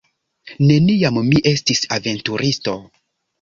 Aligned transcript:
Neniam 0.69 1.19
mi 1.27 1.41
estis 1.51 1.83
aventuristo. 1.99 2.75